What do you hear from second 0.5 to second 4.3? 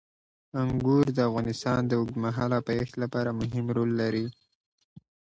انګور د افغانستان د اوږدمهاله پایښت لپاره مهم رول لري.